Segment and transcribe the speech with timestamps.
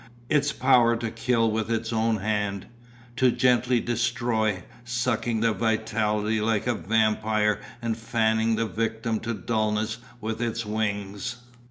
[0.29, 2.65] Its power to kill with its own hand.
[3.17, 9.99] To gently destroy, sucking the vitality like a vampire and fanning the victim to dullness
[10.19, 11.35] with its wings.